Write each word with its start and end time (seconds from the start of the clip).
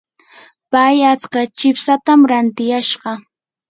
pay 0.75 0.97
atska 1.11 1.41
chipsatam 1.57 2.19
rantiyashqa. 2.29 3.11